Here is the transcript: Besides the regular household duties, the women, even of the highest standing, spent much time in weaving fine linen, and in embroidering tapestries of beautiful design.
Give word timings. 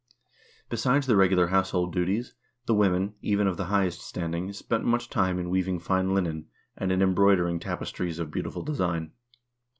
Besides 0.67 1.05
the 1.05 1.15
regular 1.15 1.49
household 1.49 1.93
duties, 1.93 2.33
the 2.65 2.73
women, 2.73 3.13
even 3.21 3.45
of 3.45 3.57
the 3.57 3.65
highest 3.65 4.01
standing, 4.01 4.51
spent 4.51 4.83
much 4.83 5.11
time 5.11 5.37
in 5.37 5.51
weaving 5.51 5.77
fine 5.77 6.11
linen, 6.15 6.47
and 6.75 6.91
in 6.91 7.03
embroidering 7.03 7.59
tapestries 7.59 8.17
of 8.17 8.31
beautiful 8.31 8.63
design. 8.63 9.11